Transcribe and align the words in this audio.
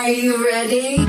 Are 0.00 0.08
you 0.08 0.32
ready? 0.32 1.04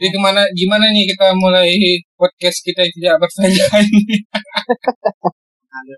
Jadi 0.00 0.08
ke 0.08 0.16
mana, 0.16 0.48
gimana 0.56 0.88
nih 0.88 1.04
kita 1.12 1.36
mulai 1.36 1.76
podcast 2.16 2.64
kita 2.64 2.88
yang 2.88 2.94
tidak 2.96 3.14
berfaedah 3.20 3.84
ini? 3.84 4.16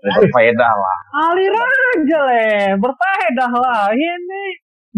Berfaedah 0.19 0.73
lah. 0.75 0.99
Alir 1.31 1.55
aja 1.55 2.19
leh, 2.27 2.75
berfaedah 2.83 3.51
lah. 3.55 3.95
Ini 3.95 4.43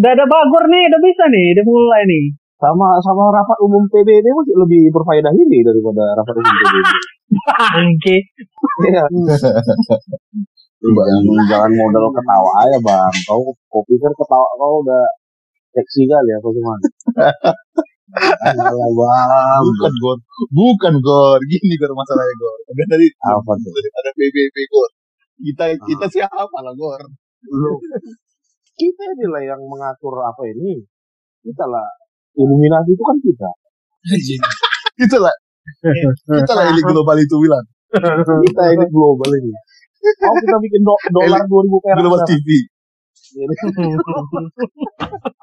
udah 0.01 0.09
ada 0.09 0.25
bagor 0.25 0.65
nih, 0.73 0.89
udah 0.89 1.01
bisa 1.05 1.23
nih, 1.29 1.45
udah 1.53 1.65
mulai 1.69 2.01
nih. 2.09 2.46
Sama 2.57 2.97
sama 3.05 3.29
rapat 3.29 3.57
umum 3.61 3.85
PBB 3.85 4.25
masih 4.33 4.57
lebih 4.57 4.89
berfaedah 4.89 5.29
ini 5.29 5.61
daripada 5.61 6.17
rapat 6.17 6.33
umum 6.41 6.53
PBB. 6.57 6.87
Bangke. 7.77 8.17
Iya. 8.87 9.03
jangan, 10.81 11.23
jangan 11.49 11.71
modal 11.77 12.05
ketawa 12.17 12.51
aja 12.65 12.77
bang. 12.81 13.13
Kau 13.29 13.53
kau 13.69 13.81
pikir 13.85 14.09
ketawa 14.09 14.47
kau 14.57 14.81
udah 14.81 15.05
seksi 15.77 16.09
kali 16.09 16.29
ya 16.33 16.37
kau 16.41 16.49
cuma. 16.49 16.73
Alah 18.41 18.89
bang. 18.89 19.61
Bukan 19.61 19.93
gor, 20.01 20.17
bukan 20.49 20.93
gor. 20.97 21.39
Gini 21.45 21.77
gor 21.77 21.93
masalahnya 21.93 22.33
gor. 22.41 22.57
Ada 22.73 22.83
dari 22.89 23.07
Apa 23.21 23.51
tuh? 23.61 23.71
ada 24.01 24.09
PBB 24.17 24.55
gor. 24.73 24.89
Kita 25.37 25.65
kita 25.85 26.05
siapa 26.09 26.57
lah 26.65 26.73
gor? 26.73 27.01
Lu. 27.53 27.77
Kita 28.77 29.03
inilah 29.13 29.45
yang 29.45 29.61
mengatur 29.61 30.25
apa 30.25 30.41
ini. 30.49 30.81
Kita 31.45 31.69
lah. 31.69 31.85
Illuminati 32.37 32.91
itu 32.93 33.03
kan 33.03 33.17
kita. 33.19 33.49
Kita 34.97 35.17
lah, 35.17 35.35
kita 36.25 36.53
lah 36.53 36.63
elit 36.69 36.85
global 36.85 37.17
itu 37.17 37.35
bilang. 37.41 37.65
Kita 38.45 38.63
ini 38.71 38.85
global 38.93 39.29
ini. 39.33 39.51
Mau 40.23 40.35
kita 40.39 40.57
bikin 40.61 40.81
do 40.85 40.95
dolar 41.11 41.41
2000 41.43 41.83
perak. 41.83 41.97
Global? 41.99 42.21
TV. 42.23 42.49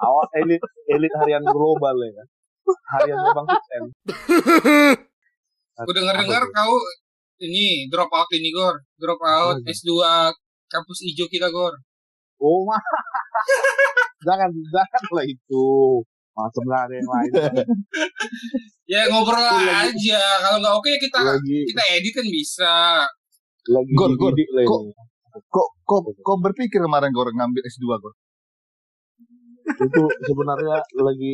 Awak 0.05 0.28
elit 0.41 0.62
elit 0.89 1.12
harian 1.20 1.45
global 1.45 1.97
ya. 2.01 2.25
Hariannya 2.64 3.31
Bang 3.36 3.47
Vincent. 3.48 3.86
Gue 5.84 5.95
dengar-dengar 5.95 6.42
kau 6.55 6.75
ini 7.42 7.91
drop 7.91 8.08
out 8.14 8.31
ini 8.33 8.55
Gor. 8.55 8.79
Drop 8.97 9.20
out 9.20 9.58
Apa 9.61 9.69
S2 9.69 9.91
kampus 10.70 10.98
hijau 11.05 11.27
kita 11.29 11.51
Gor. 11.53 11.75
Oh 12.41 12.64
jangan 14.27 14.51
jangan 14.73 15.03
lah 15.12 15.25
itu. 15.27 15.67
Macam 16.35 16.65
lah 16.67 16.81
ada 16.87 16.95
yang 16.95 17.11
lain. 17.11 17.33
Ya 18.85 19.09
ngobrol 19.09 19.41
Lagi- 19.41 19.97
aja. 19.97 20.21
Kalau 20.45 20.61
nggak 20.61 20.75
oke 20.77 20.89
ya 20.93 20.99
kita 21.01 21.19
lagi 21.25 21.59
kita 21.65 21.83
edit 21.97 22.13
kan 22.13 22.27
bisa. 22.29 22.75
lagi 23.65 23.93
Gor, 23.97 24.13
Gor, 24.13 24.37
kok-. 24.37 24.93
Kok 25.49 25.69
kok 25.83 26.01
kok 26.21 26.39
berpikir 26.39 26.85
kemarin 26.85 27.09
gor 27.11 27.33
ngambil 27.33 27.65
S2 27.65 27.97
gor? 27.97 28.13
Itu 29.65 30.03
sebenarnya 30.21 30.85
lagi 31.01 31.33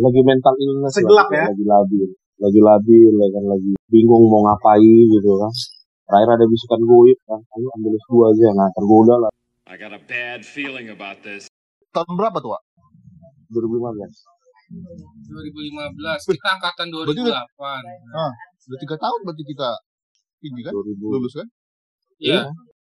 lagi 0.00 0.20
mental 0.24 0.54
illness 0.56 0.96
Segelap 0.96 1.28
lah, 1.28 1.44
ya? 1.44 1.46
lagi 1.52 1.64
labil 1.68 2.08
lagi 2.40 2.60
labil 2.64 3.12
ya 3.12 3.28
kan 3.36 3.44
lagi 3.44 3.70
bingung 3.92 4.24
mau 4.24 4.40
ngapain 4.48 4.80
gitu 5.12 5.30
kan 5.36 5.52
terakhir 6.08 6.40
ada 6.40 6.44
bisikan 6.48 6.80
goib 6.80 7.18
kan 7.28 7.40
ayo 7.52 7.68
ambil 7.76 7.92
S2 8.00 8.12
aja 8.32 8.46
nah 8.56 8.68
tergoda 8.72 9.14
lah 9.20 9.30
I 9.68 9.76
got 9.76 9.92
a 9.92 10.00
bad 10.00 10.42
feeling 10.42 10.90
about 10.90 11.22
this. 11.22 11.46
Tahun 11.94 12.10
berapa 12.10 12.42
tuh, 12.42 12.58
Wak? 12.58 12.62
2015 13.50 14.70
2015 14.70 16.30
kita 16.30 16.48
angkatan 16.54 16.86
Berarti 16.94 17.20
2008. 17.26 18.62
Sudah 18.62 18.78
tiga 18.78 18.96
tahun 19.02 19.20
berarti 19.26 19.44
kita 19.44 19.70
ini 20.46 20.60
kan 20.62 20.72
2000 20.72 21.14
lulus 21.18 21.34
kan? 21.36 21.48
Iya. 22.22 22.40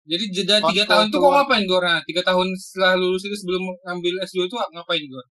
Jadi 0.05 0.23
jeda 0.29 0.61
tiga 0.69 0.85
tahun 0.85 1.09
tuh 1.09 1.17
kok 1.17 1.31
ngapain 1.33 1.65
Gor? 1.65 1.81
Nah, 1.81 1.97
tiga 2.05 2.21
tahun 2.21 2.53
setelah 2.53 2.93
lulus 2.97 3.25
itu 3.25 3.33
sebelum 3.37 3.65
ngambil 3.85 4.21
S2 4.21 4.45
itu 4.45 4.55
ngapain 4.57 5.05
Gor? 5.09 5.25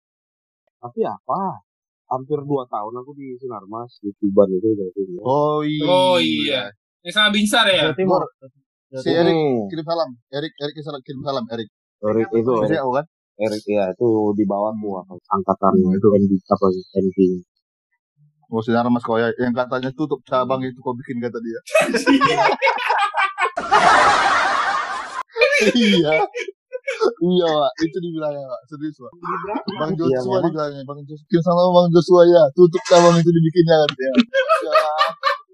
tapi 0.83 0.99
apa 1.07 1.63
hampir 2.11 2.43
dua 2.43 2.67
tahun 2.67 2.93
aku 2.99 3.15
di 3.15 3.39
Sinarmas 3.39 4.03
di 4.03 4.11
Tuban 4.19 4.51
itu 4.51 4.67
berarti 4.75 5.03
ya. 5.07 5.21
Oh 5.23 5.63
iya. 5.63 5.87
Oh 5.87 6.19
iya. 6.19 6.63
Yang 7.07 7.15
sama 7.15 7.29
Binsar 7.31 7.65
ya? 7.71 7.87
Jawa 7.87 7.95
Timur. 7.95 8.23
Si 8.93 9.09
Erik 9.09 9.33
Hmm, 9.33 9.71
kirim 9.73 9.87
salam. 9.87 10.11
Erik 10.35 10.53
Erik 10.59 10.75
kirim 11.07 11.23
salam 11.23 11.45
Erik. 11.49 11.69
Erik 12.03 12.29
itu 12.35 12.53
Erik, 12.67 12.79
aku 12.83 12.93
kan? 12.99 13.07
Erik 13.41 13.65
ya 13.65 13.89
itu 13.93 14.09
di 14.37 14.45
bawahku 14.45 14.89
apa, 15.01 15.15
angkatan 15.33 15.75
itu 15.97 16.09
ND 16.13 16.33
apa 16.53 16.67
ND 17.01 17.19
Oh 18.53 18.61
sinar 18.61 18.85
mas 18.93 19.01
kau 19.01 19.17
ya. 19.17 19.33
Yang 19.41 19.65
katanya 19.65 19.89
tutup 19.97 20.21
cabang 20.29 20.61
itu 20.61 20.77
kau 20.85 20.93
bikin 20.93 21.25
kata 21.25 21.41
dia. 21.41 21.61
iya. 25.73 26.21
Iya, 27.23 27.49
Pak. 27.49 27.73
Itu 27.81 27.97
dibilangnya, 28.05 28.45
Pak. 28.45 28.61
Serius, 28.69 29.01
Pak. 29.01 29.13
Bang 29.81 29.97
Iya, 29.97 30.05
Joshua 30.05 30.37
memang. 30.37 30.45
dibilangnya. 30.53 30.83
Bang 30.85 31.01
Joshua. 31.09 31.41
Sama 31.41 31.65
Bang 31.73 31.89
Joshua 31.97 32.23
ya. 32.29 32.43
Tutup 32.53 32.83
cabang 32.93 33.17
itu 33.17 33.31
dibikinnya 33.33 33.77
kan. 33.81 33.91
Ya. 33.97 34.13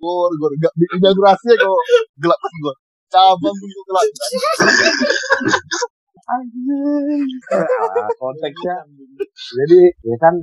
Gor, 0.02 0.34
gor. 0.34 0.50
Gak, 0.58 0.74
inaugurasinya 0.98 1.54
kok 1.54 1.78
gelap 2.18 2.40
gor. 2.66 2.76
Cabang 3.14 3.54
kok 3.54 3.84
gelap. 3.86 4.04
Nah, 6.28 6.44
konteksnya 8.14 8.76
jadi 9.56 9.80
ya 10.04 10.16
kan 10.18 10.34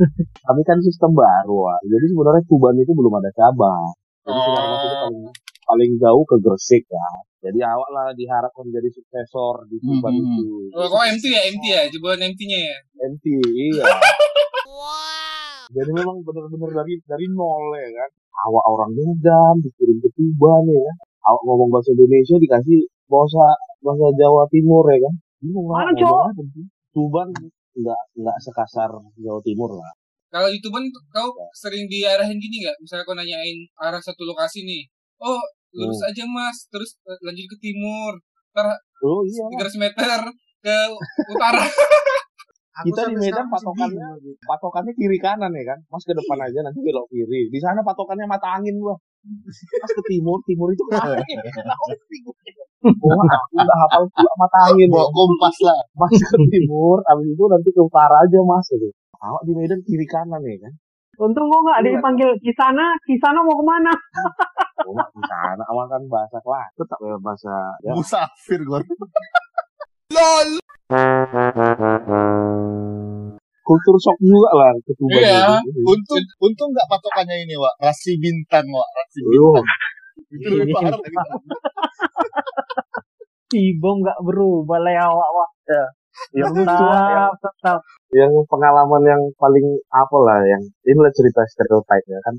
kami 0.42 0.62
kan 0.62 0.82
sistem 0.82 1.14
baru 1.14 1.56
Wak. 1.62 1.80
jadi 1.84 2.06
sebenarnya 2.10 2.44
Tuban 2.46 2.74
itu 2.76 2.92
belum 2.92 3.14
ada 3.16 3.30
cabang 3.32 3.94
jadi 4.26 4.34
Oh. 4.34 4.42
Itu 4.42 4.96
paling 4.98 5.18
paling 5.62 5.92
jauh 5.98 6.24
ke 6.24 6.36
Gresik 6.38 6.84
ya 6.86 7.10
jadi 7.40 7.60
awak 7.68 7.90
lah 7.92 8.06
diharapkan 8.12 8.66
menjadi 8.66 8.90
suksesor 8.92 9.66
di 9.68 9.78
Tuban 9.78 10.10
Hmm. 10.12 10.26
itu 10.26 10.74
Oh, 10.74 10.86
kok 10.88 11.06
MT 11.06 11.26
ya? 11.28 11.42
MT 11.48 11.64
ya? 11.68 11.82
Jebolan 11.88 12.22
MT-nya 12.26 12.60
ya? 12.60 12.78
MT 13.06 13.26
iya 13.54 13.86
jadi 15.68 15.92
memang 15.92 16.22
benar-benar 16.22 16.72
dari 16.76 16.94
dari 17.04 17.26
nol 17.28 17.74
ya 17.74 17.90
kan 17.92 18.10
awak 18.44 18.66
orang 18.68 18.92
Medan 18.92 19.54
dikirim 19.62 19.98
ke 20.00 20.10
Tuban 20.12 20.66
ya 20.66 20.82
kan 20.84 20.98
awak 21.26 21.42
ngomong 21.44 21.70
bahasa 21.70 21.94
Indonesia 21.94 22.36
dikasih 22.36 22.80
bahasa 23.06 23.46
bahasa 23.82 24.06
Jawa 24.16 24.50
Timur 24.50 24.86
ya 24.88 25.00
kan 25.00 25.14
Mana, 25.52 25.92
sih. 25.94 26.66
Tuban 26.96 27.28
nggak 27.76 28.02
nggak 28.16 28.38
sekasar 28.40 28.88
Jawa 29.20 29.42
Timur 29.44 29.76
lah 29.76 29.92
Kalau 30.32 30.48
itu 30.52 30.68
pun 30.72 30.84
kau 31.12 31.32
sering 31.56 31.88
diarahin 31.88 32.40
gini 32.40 32.64
nggak? 32.64 32.76
Misalnya 32.84 33.08
kau 33.08 33.16
nanyain 33.16 33.56
arah 33.80 34.04
satu 34.04 34.28
lokasi 34.28 34.68
nih. 34.68 34.84
Oh, 35.24 35.40
lurus 35.72 36.04
aja 36.04 36.28
mas. 36.28 36.68
Terus 36.68 37.00
eh, 37.08 37.20
lanjut 37.24 37.56
ke 37.56 37.58
timur. 37.64 38.20
oh 39.04 39.22
iya 39.24 39.48
300 39.48 39.80
meter 39.80 40.20
ke 40.60 40.76
utara. 41.32 41.64
kita 42.84 43.02
di 43.08 43.16
Medan 43.16 43.48
patokannya 43.48 44.08
patokannya 44.44 44.92
kiri 45.00 45.18
kanan 45.22 45.52
ya 45.56 45.64
kan? 45.72 45.80
Mas 45.88 46.04
ke 46.04 46.12
depan 46.12 46.38
aja 46.44 46.60
nanti 46.60 46.80
belok 46.84 47.08
kiri. 47.08 47.48
Di 47.48 47.60
sana 47.64 47.80
patokannya 47.86 48.28
mata 48.28 48.60
angin 48.60 48.76
gua 48.84 48.96
mas 49.56 49.92
ke 49.96 50.04
timur 50.12 50.38
timur 50.46 50.70
itu 50.76 50.84
ke 50.88 50.92
mana 51.00 51.16
ya? 51.18 51.52
Oh 52.86 53.18
aku 53.18 53.56
udah 53.58 53.78
hafal 53.88 54.04
pula 54.12 54.34
mata 54.38 54.60
angin 54.70 54.90
Bawa 54.92 55.08
kompas 55.10 55.58
lah. 55.64 55.80
mas 55.96 56.14
ke 56.20 56.38
timur 56.52 57.00
abis 57.08 57.28
itu 57.32 57.44
nanti 57.48 57.70
ke 57.72 57.82
utara 57.82 58.16
aja 58.28 58.40
mas. 58.44 58.68
Gitu. 58.70 58.90
Awak 59.16 59.42
di 59.48 59.54
Medan 59.56 59.80
kiri 59.88 60.06
kanan 60.06 60.44
ya 60.44 60.58
kan? 60.60 60.74
Untung 61.16 61.48
kok 61.48 61.62
nggak 61.64 61.80
dipanggil 61.88 62.28
Kisana, 62.44 62.92
Kisana 63.08 63.40
mau 63.40 63.56
ke 63.56 63.64
mana? 63.64 63.94
oh 64.84 64.92
mak 64.92 65.08
di 65.16 65.24
sana 65.24 65.64
awak 65.72 65.88
kan 65.88 66.02
bahasa 66.12 66.38
kelas. 66.44 66.70
Tetap 66.76 67.00
ya 67.00 67.16
bahasa 67.24 67.56
ya. 67.88 67.96
Musafir, 67.96 68.60
gor. 70.12 70.48
kultur 73.66 73.96
shock 73.98 74.18
juga 74.22 74.50
lah 74.54 74.72
ke 74.86 74.94
Tuban 74.94 75.18
Iya. 75.18 75.58
itu. 75.66 75.82
Untung 75.90 76.22
untung 76.38 76.70
nggak 76.70 76.86
patokannya 76.86 77.50
ini, 77.50 77.58
Wak. 77.58 77.74
Rasi 77.82 78.14
bintang, 78.22 78.70
Wak. 78.70 78.90
Rasi 78.94 79.20
Yo, 79.26 79.58
bintang. 79.58 79.66
Itu 80.30 80.48
lebih 80.62 80.74
parah. 80.78 81.00
Tibom 83.50 83.96
nggak 84.06 84.20
berubah 84.22 84.78
lah 84.82 84.94
ya 84.94 85.04
awak 85.10 85.30
wak. 85.34 85.50
yang 86.32 86.54
lucu 86.54 86.64
Wak, 86.86 87.02
yang 87.12 87.28
Tetap, 87.36 87.54
tetap. 87.60 87.80
yang 88.16 88.32
pengalaman 88.48 89.04
yang 89.04 89.22
paling 89.36 89.66
apa 89.92 90.18
lah 90.24 90.40
yang 90.46 90.62
inilah 90.88 91.12
cerita 91.12 91.44
stereotype 91.44 92.08
ya 92.08 92.20
kan 92.24 92.36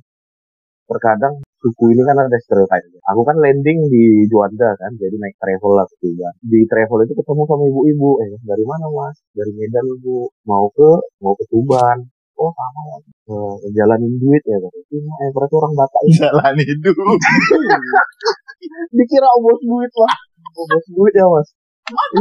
terkadang 0.88 1.34
suku 1.60 1.96
ini 1.96 2.02
kan 2.04 2.16
ada 2.20 2.38
stereotype 2.40 3.00
aku 3.06 3.20
kan 3.24 3.36
landing 3.40 3.88
di 3.88 4.28
Juanda 4.28 4.76
kan 4.76 4.92
jadi 4.96 5.16
naik 5.16 5.36
travel 5.40 5.72
lah 5.76 5.86
ke 5.88 5.96
Tuban 6.00 6.34
di 6.46 6.60
travel 6.70 7.02
itu 7.02 7.14
ketemu 7.18 7.42
sama 7.48 7.64
ibu-ibu. 7.66 8.10
Eh 8.22 8.30
dari 8.46 8.64
mana 8.64 8.86
mas? 8.92 9.16
Dari 9.34 9.52
Medan 9.52 9.84
ibu 9.98 10.30
mau 10.46 10.66
ke 10.70 10.90
mau 11.22 11.34
ke 11.34 11.44
Tuban. 11.50 11.98
Oh 12.36 12.52
sama 12.52 12.80
ya 12.92 12.98
Eh, 13.26 13.54
jalanin 13.74 14.22
duit 14.22 14.42
ya 14.46 14.54
kan 14.60 14.70
ini 14.94 15.08
eh, 15.08 15.30
berarti 15.34 15.54
orang 15.58 15.72
Batak 15.74 16.02
ini. 16.06 16.14
Jalan 16.20 16.54
hidup. 16.62 16.94
dikira 18.96 19.28
oh, 19.30 19.40
bos 19.42 19.60
duit 19.62 19.92
lah 19.98 20.14
oh, 20.54 20.64
bos 20.70 20.86
duit 20.94 21.14
ya 21.16 21.26
mas. 21.26 21.48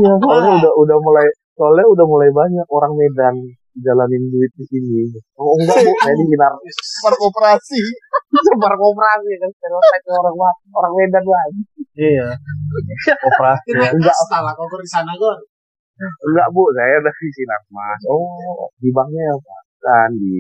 Iya 0.02 0.14
soalnya 0.18 0.52
udah 0.62 0.74
udah 0.82 0.98
mulai 0.98 1.28
soalnya 1.54 1.86
udah 1.86 2.06
mulai 2.10 2.30
banyak 2.34 2.68
orang 2.74 2.94
Medan 2.98 3.36
jalanin 3.84 4.24
duit 4.32 4.52
di 4.56 4.64
sini. 4.72 5.04
Oh 5.36 5.56
enggak 5.60 5.84
bu, 5.84 5.92
saya 6.04 6.14
di 6.16 6.26
sinar 6.32 6.54
Park 7.04 7.20
operasi. 7.20 7.82
sebar 8.48 8.74
koperasi 8.76 9.32
kan 9.42 9.50
stereotip 9.52 10.04
orang 10.16 10.36
orang 10.72 10.94
Medan 10.96 11.24
lagi. 11.26 11.62
Iya. 11.96 12.28
Operasi. 13.20 13.70
ya. 13.76 13.90
Enggak, 13.92 14.16
Setelah 14.16 14.54
kau 14.56 14.68
di 14.80 14.90
sana 14.90 15.12
Gor. 15.20 15.38
enggak 16.00 16.48
bu, 16.52 16.64
saya 16.76 16.96
udah 17.04 17.14
di 17.16 17.30
sinar 17.36 17.62
mas. 17.72 18.02
Oh 18.12 18.68
di 18.80 18.90
banknya 18.92 19.24
ya 19.32 19.36
pak, 19.40 19.62
kan 19.84 20.10
di 20.16 20.36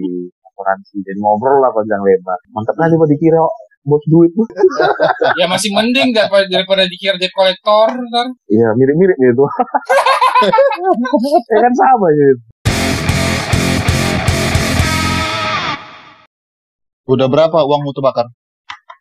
asuransi 0.51 0.97
dan 1.03 1.17
ngobrol 1.19 1.59
lah 1.59 1.71
panjang 1.75 1.99
lebar. 2.03 2.39
Mantap 2.55 2.75
kali 2.79 2.95
pak 2.95 3.07
dikira 3.11 3.43
bos 3.85 4.03
duit 4.07 4.31
bu. 4.35 4.43
Ya 5.39 5.51
masih 5.51 5.67
mending 5.75 6.15
daripada, 6.15 6.47
daripada 6.47 6.83
dikira 6.87 7.19
debt 7.19 7.31
collector 7.35 7.91
ntar. 7.91 8.27
Iya 8.47 8.71
mirip-mirip 8.79 9.17
gitu. 9.19 9.43
ya 11.51 11.57
kan 11.59 11.73
sama 11.75 12.07
gitu. 12.15 12.39
Udah 17.05 17.27
berapa 17.29 17.57
uangmu 17.61 17.93
terbakar? 17.93 18.25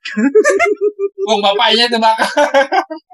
Uang 1.24 1.40
bapaknya 1.40 1.88
tuh 1.88 1.96
bakal. 1.96 2.28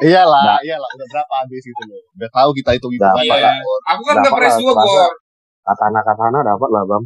Iyalah, 0.03 0.59
iyalah. 0.67 0.89
Udah 0.99 1.07
berapa 1.15 1.33
habis 1.47 1.63
gitu 1.63 1.83
loh. 1.87 2.03
Udah 2.19 2.31
tahu 2.35 2.51
kita 2.59 2.75
hitung 2.75 2.91
hitung 2.91 3.07
Dapat 3.07 3.23
apa 3.23 3.39
Iya. 3.39 3.51
Aku 3.95 4.03
kan 4.03 4.15
udah 4.19 4.25
Dapat 4.27 4.39
press 4.43 4.51
lah, 4.51 4.59
dua 4.59 4.73
Selasa. 4.75 4.87
gor. 4.91 5.11
Katana-katana 5.61 6.39
dapat 6.43 6.69
lah 6.75 6.83
bang. 6.91 7.05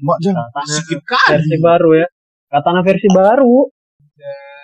Mak 0.00 0.18
jangan. 0.24 0.48
Sikit 0.64 1.00
kali. 1.04 1.28
Versi 1.36 1.56
baru 1.60 1.90
ya. 1.92 2.06
Katana 2.48 2.80
versi 2.80 3.08
baru. 3.12 3.56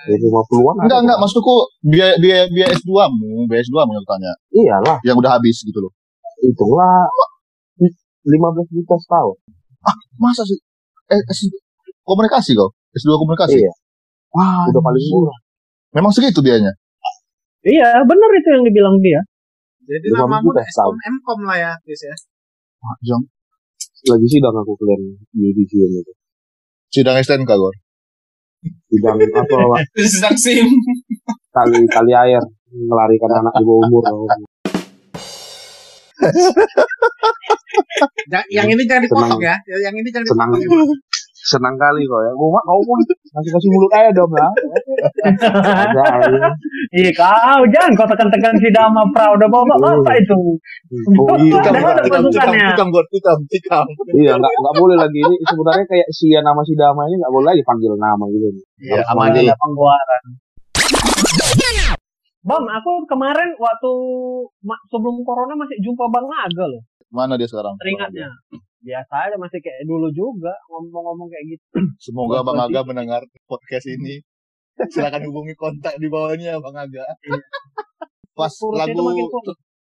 Di 0.05 0.17
lima 0.17 0.41
puluhan. 0.49 0.75
Enggak, 0.89 1.01
enggak. 1.05 1.19
Maksudku 1.21 1.55
biaya 1.85 2.15
biaya 2.17 2.45
biaya 2.49 2.69
S2 2.73 2.93
mu, 3.13 3.45
biaya 3.45 3.61
S2 3.65 3.77
mu 3.85 3.93
yang 3.97 4.07
tanya. 4.09 4.33
Iyalah, 4.49 4.97
Yang 5.05 5.17
udah 5.21 5.31
habis 5.37 5.57
gitu 5.61 5.79
loh. 5.81 5.93
itulah 6.41 7.09
15 7.81 8.69
juta 8.73 8.97
setahun. 9.01 9.37
Masa 10.17 10.45
sih? 10.45 10.57
Eh, 11.13 11.21
S 11.29 11.41
komunikasi 12.05 12.55
kau? 12.55 12.71
S2 12.95 13.11
komunikasi? 13.19 13.59
Iya. 13.59 13.73
Wah, 14.35 14.67
Udah 14.71 14.83
paling 14.83 15.05
murah. 15.11 15.39
Memang 15.95 16.11
segitu 16.11 16.43
biayanya? 16.43 16.75
Iya, 17.65 18.05
bener 18.05 18.31
itu 18.37 18.49
yang 18.53 18.65
dibilang 18.67 18.97
dia. 19.01 19.21
Jadi 19.85 20.13
juta 20.13 20.25
udah 20.25 20.65
Eskom 20.65 20.97
Mkom 20.97 21.41
lah 21.45 21.57
ya, 21.61 21.73
guys 21.85 22.03
ya. 22.05 22.17
Mak 22.81 22.99
jangan. 23.05 23.25
Lagi 24.05 24.27
sidang 24.29 24.57
aku 24.57 24.73
kalian 24.77 25.01
judicial 25.33 25.89
itu. 25.89 26.13
Sidang 26.93 27.17
STNK, 27.21 27.53
Gor. 27.57 27.73
Sidang 28.93 29.17
apa 29.17 29.41
Pak? 29.49 29.81
Terus 29.97 30.13
sedang 30.13 30.37
sim. 30.37 30.69
kali 31.53 31.81
kali 31.89 32.13
air 32.13 32.45
melarikan 32.69 33.33
anak 33.41 33.53
di 33.57 33.65
bawah 33.65 33.89
umur. 33.89 34.05
Yang 38.53 38.69
ini 38.77 38.83
jangan 38.89 39.03
dipotong 39.05 39.41
ya. 39.41 39.57
Yang 39.69 39.95
ini 40.01 40.09
jangan 40.13 40.27
dipotong. 40.29 40.51
Senang 41.45 41.77
kali 41.77 42.09
kok 42.09 42.21
ya. 42.25 42.33
Gue 42.33 42.49
mah 42.49 42.63
kau 42.65 42.81
pun 42.81 42.99
masih 43.37 43.51
kasih 43.53 43.69
mulut 43.69 43.93
aja 43.93 44.11
dong 44.17 44.33
lah. 44.33 44.51
Iya 46.95 47.11
kau 47.11 47.63
jangan 47.75 47.91
kau 47.99 48.07
tekan-tekan 48.07 48.55
si 48.63 48.71
Dama 48.71 49.03
Pra 49.11 49.35
udah 49.35 49.49
bawa 49.51 49.67
apa 49.77 50.15
itu? 50.15 50.39
Oh 51.19 51.37
iya. 51.43 51.59
Ada 51.59 51.81
mana 51.83 52.01
pasukannya? 52.07 52.71
tikam, 52.71 52.89
Gor. 52.95 53.05
Tikam, 53.11 53.39
tikam. 53.51 53.85
Iya 54.15 54.39
nggak 54.39 54.53
nggak 54.63 54.75
boleh 54.79 54.97
lagi 54.97 55.19
ini 55.19 55.37
sebenarnya 55.43 55.85
kayak 55.91 56.09
Sia 56.15 56.41
nama 56.41 56.63
si 56.63 56.79
Dama 56.79 57.03
ini 57.11 57.19
nggak 57.19 57.33
boleh 57.35 57.47
lagi 57.51 57.63
panggil 57.67 57.93
nama 57.99 58.25
gitu. 58.31 58.49
Iya, 58.79 59.03
manggil. 59.13 59.43
aja. 59.43 59.53
Ada 59.53 59.57
pengguaran. 59.59 60.23
Bang, 62.45 62.65
aku 62.69 62.93
kemarin 63.09 63.57
waktu 63.57 63.93
sebelum 64.93 65.17
corona 65.25 65.57
masih 65.57 65.81
jumpa 65.81 66.05
Bang 66.13 66.29
Naga 66.29 66.65
loh. 66.69 66.83
Mana 67.09 67.41
dia 67.41 67.49
sekarang? 67.49 67.75
Teringatnya. 67.81 68.29
Biasa 68.85 69.15
aja 69.27 69.37
masih 69.41 69.65
kayak 69.65 69.89
dulu 69.89 70.13
juga 70.13 70.53
ngomong-ngomong 70.69 71.29
kayak 71.33 71.45
gitu. 71.57 71.65
Semoga 72.05 72.45
Bang 72.45 72.61
Aga 72.61 72.85
mendengar 72.85 73.25
podcast 73.49 73.89
ini. 73.89 74.21
Silakan 74.93 75.25
hubungi 75.31 75.57
kontak 75.57 75.97
di 75.97 76.07
bawahnya 76.07 76.61
Bang 76.61 76.77
Aga. 76.77 77.05
Pas 78.35 78.53
Kurus 78.53 78.77
lagu 78.77 79.01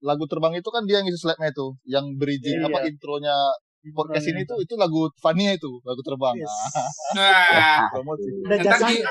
lagu 0.03 0.25
terbang 0.27 0.55
itu 0.55 0.69
kan 0.69 0.83
dia 0.85 0.99
yang 0.99 1.07
ngisi 1.07 1.19
slide-nya 1.19 1.51
itu, 1.51 1.67
yang 1.87 2.05
bridging 2.19 2.59
Iya. 2.59 2.67
apa 2.69 2.79
intronya 2.85 3.37
podcast 3.83 4.31
ini 4.31 4.43
tuh 4.43 4.59
itu 4.59 4.75
lagu 4.75 5.11
Fania 5.19 5.55
itu, 5.55 5.71
lagu 5.83 6.03
terbang. 6.03 6.35
Yes. 6.39 6.51
Ah, 6.51 6.87
Nah, 7.15 7.79
promosi. 7.95 8.31
Ada 8.47 8.57
jasanya. 8.63 9.07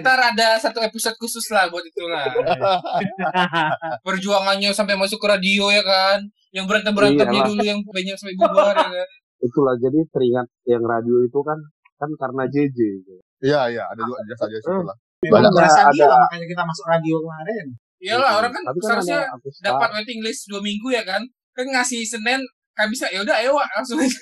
ntar 0.00 0.20
ada 0.32 0.48
satu 0.56 0.80
episode 0.80 1.16
khusus 1.16 1.44
lah 1.48 1.68
buat 1.68 1.84
itu 1.84 2.04
lah. 2.08 2.28
Perjuangannya 4.06 4.72
sampai 4.72 4.96
masuk 4.96 5.20
ke 5.20 5.26
radio 5.28 5.68
ya 5.68 5.84
kan. 5.84 6.24
Yang 6.52 6.64
berantem 6.68 6.92
berantemnya 6.92 7.42
dulu 7.48 7.62
yang 7.64 7.80
banyak 7.80 8.14
sampai 8.14 8.36
bubar 8.36 8.74
ya 8.76 8.88
kan. 8.92 9.08
Itulah 9.48 9.74
jadi 9.74 9.98
teringat 10.06 10.46
yang 10.64 10.82
radio 10.84 11.16
itu 11.24 11.40
kan 11.42 11.58
kan 11.98 12.10
karena 12.14 12.44
JJ. 12.46 12.78
gitu. 13.02 13.14
Iya, 13.42 13.60
iya, 13.74 13.82
ada 13.88 13.98
juga 13.98 14.22
jasa 14.28 14.44
jasa 14.46 14.68
Hmm. 14.70 14.86
lah. 14.86 14.96
Memang 15.22 15.42
Ada- 15.44 15.58
jasa 15.60 15.80
ada- 15.82 15.94
dia 15.94 16.06
lah, 16.06 16.18
makanya 16.20 16.46
kita 16.46 16.62
masuk 16.62 16.84
radio 16.86 17.16
kemarin. 17.18 17.66
Iyalah 18.02 18.30
orang 18.36 18.50
kan 18.50 18.62
Tapi 18.66 18.78
kan 18.78 18.86
seharusnya 18.86 19.18
aku 19.30 19.46
dapat 19.62 19.88
waiting 19.94 20.20
list 20.20 20.46
dua 20.46 20.58
minggu 20.58 20.88
ya 20.90 21.02
kan. 21.02 21.22
Kan 21.52 21.66
ngasih 21.68 22.02
Senin 22.02 22.42
kan 22.72 22.86
bisa 22.86 23.06
ya 23.06 23.22
udah 23.22 23.36
ayo 23.38 23.54
Wak, 23.54 23.68
langsung 23.72 23.98
aja. 23.98 24.18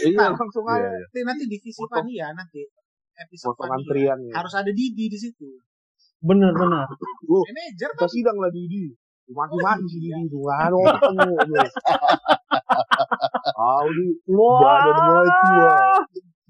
Iya 0.00 0.30
langsung 0.30 0.62
Iya, 0.62 0.74
aja. 0.76 0.86
iya. 0.88 0.98
Nanti, 1.02 1.20
nanti 1.26 1.44
divisi 1.46 1.82
Fania 1.84 2.26
nanti. 2.30 2.62
Episode 3.16 3.58
Fania. 3.58 3.74
antrian 3.76 4.18
ya. 4.22 4.32
Harus 4.34 4.54
ada 4.54 4.70
Didi 4.70 5.04
di 5.06 5.18
situ. 5.18 5.46
Bener-bener. 6.20 6.86
Manajer 7.20 7.90
Kita 7.90 8.06
sidang 8.06 8.38
lah 8.38 8.50
Didi. 8.50 8.94
Didi 9.30 10.10
itu. 10.10 10.36
Nggak 10.42 10.58
ada 10.58 10.74
orang 10.74 10.98
ketemu. 10.98 11.34
Tahu 13.54 13.88
di 13.94 14.06
Badan 14.26 14.96
mulai 15.06 15.30
tua. 15.30 15.74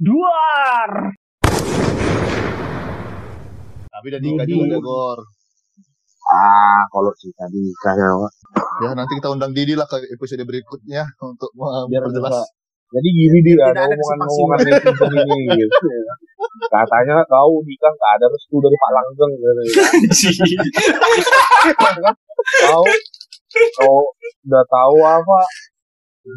Duar. 0.01 0.91
Tapi 3.91 4.07
udah 4.09 4.21
nikah 4.25 4.47
juga 4.49 4.79
Gor. 4.81 5.19
Ah, 6.31 6.89
kalau 6.89 7.13
cerita 7.21 7.45
nikah 7.53 7.95
ya, 8.01 8.09
Pak. 8.17 8.33
Ya, 8.81 8.91
nanti 8.97 9.13
kita 9.21 9.29
undang 9.29 9.53
Didi 9.53 9.77
lah 9.77 9.85
ke 9.85 10.01
episode 10.17 10.41
berikutnya 10.49 11.05
untuk 11.21 11.53
memperjelas. 11.53 12.49
Jadi 12.91 13.09
gini 13.13 13.39
dia 13.47 13.71
ada 13.71 13.87
ada 13.87 13.95
omongan-omongan 13.95 14.59
netizen 14.67 15.13
ini 15.15 15.39
gitu. 15.63 15.87
Ya. 16.51 16.67
Katanya 16.83 17.17
kau 17.31 17.63
nikah 17.63 17.93
nggak 17.95 18.13
ada 18.19 18.27
restu 18.31 18.57
dari 18.59 18.77
Pak 18.77 18.91
Langgeng. 18.91 19.33
gitu. 19.39 19.53
Kau 22.65 22.83
kau 23.79 23.99
udah 24.47 24.65
tahu 24.67 24.97
apa 25.03 25.39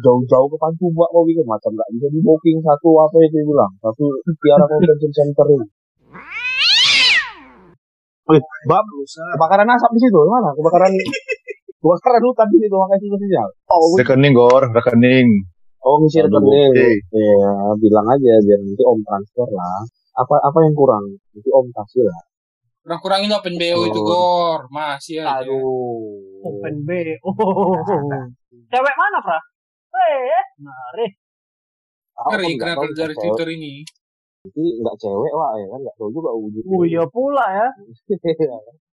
jauh-jauh 0.02 0.48
ke 0.50 0.56
Pantumbak 0.58 1.08
kau 1.12 1.22
bikin 1.22 1.46
macam 1.46 1.70
nggak 1.74 1.88
bisa 1.94 2.06
di 2.10 2.20
booking 2.24 2.58
satu 2.64 2.88
apa 3.04 3.16
itu 3.22 3.36
bilang 3.46 3.72
satu 3.78 4.04
tiara 4.42 4.64
convention 4.66 5.12
center 5.14 5.46
ini. 5.54 5.66
Wih, 8.24 8.40
bab, 8.64 8.80
kebakaran 9.36 9.68
asap 9.68 9.90
di 9.92 10.00
situ, 10.00 10.16
mana? 10.24 10.48
Kebakaran 10.56 10.88
kebakaran 11.76 12.24
hutan 12.24 12.48
di 12.48 12.56
situ, 12.64 12.72
makanya 12.72 13.04
itu 13.04 13.16
sinyal. 13.20 13.48
Oh, 13.68 13.92
Rekening, 14.00 14.32
Gor, 14.32 14.64
rekening. 14.72 15.28
Oh 15.84 16.00
ngisi 16.00 16.24
rekening. 16.24 16.72
oke. 16.72 16.88
Ya 17.12 17.52
bilang 17.76 18.06
aja 18.08 18.32
biar 18.40 18.60
nanti 18.64 18.82
om 18.88 18.96
transfer 19.04 19.48
lah. 19.52 19.84
Apa 20.14 20.34
apa 20.46 20.58
yang 20.62 20.74
kurang? 20.78 21.04
Nanti 21.34 21.50
om 21.50 21.66
kasih 21.74 22.06
lah. 22.06 22.22
Kurang-kurangin 22.86 23.32
lah 23.32 23.40
open 23.42 23.56
BO 23.58 23.80
itu 23.88 24.00
Oh. 24.00 24.06
gor. 24.06 24.60
Masih 24.70 25.24
aja. 25.24 25.42
Aduh. 25.42 26.44
Open 26.44 26.86
B. 26.86 26.90
Oh. 27.26 27.74
Cewek 28.70 28.94
mana, 28.94 29.18
Pra? 29.24 29.38
Eh, 29.94 30.42
mari. 30.62 31.06
Ngeri 32.14 32.46
nggak 32.54 32.78
kenapa 32.78 32.84
dari. 32.94 33.14
Twitter 33.18 33.48
ini. 33.58 33.82
Nanti 34.44 34.62
nggak 34.78 34.96
cewek 35.00 35.32
lah 35.34 35.50
ya 35.58 35.66
kan 35.66 35.78
nggak 35.82 35.96
tahu 35.98 36.10
juga 36.12 36.30
wujudnya. 36.36 36.70
Oh 36.70 36.84
iya 36.84 37.02
pula 37.10 37.46
ya. 37.50 37.68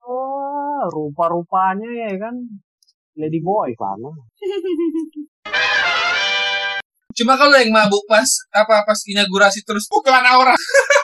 Oh, 0.07 0.81
rupa-rupanya 0.97 1.91
ya 2.09 2.17
kan. 2.17 2.35
Lady 3.19 3.43
boy. 3.43 3.69
Sana. 3.77 4.09
Cuma 7.11 7.35
kalau 7.37 7.59
yang 7.59 7.69
mabuk 7.75 8.07
pas 8.09 8.29
apa 8.55 8.87
pas 8.87 9.01
inaugurasi 9.05 9.67
terus 9.67 9.85
pukulan 9.91 10.25
orang. 10.25 10.57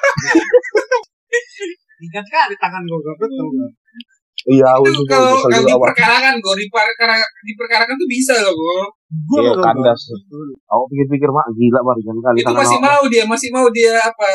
Ingat 1.96 2.26
kali 2.28 2.54
tangan 2.61 2.82
gue 2.85 2.99
gak 3.00 3.16
betul. 3.20 3.49
Iya, 4.46 4.68
itu 4.78 5.02
juga 5.02 5.18
kalau 5.18 5.42
kalau 5.42 5.66
di 5.66 5.75
perkarangan 5.75 6.35
gue 6.38 6.54
di 6.54 6.66
perkara 6.70 7.18
di 7.18 7.52
perkarakan 7.58 7.94
tuh 7.99 8.06
bisa 8.06 8.35
loh 8.46 8.54
gue. 8.54 8.78
Gue 9.26 9.40
Iya, 9.42 9.52
kandas. 9.58 10.00
Aku 10.70 10.85
pikir-pikir 10.92 11.30
mak 11.35 11.50
gila 11.56 11.80
bar 11.82 11.99
jangan 11.99 12.23
kali 12.30 12.38
Itu 12.42 12.52
masih 12.54 12.78
mau 12.78 13.02
dia 13.11 13.25
masih 13.26 13.49
mau 13.50 13.66
dia 13.75 13.99
apa 13.99 14.28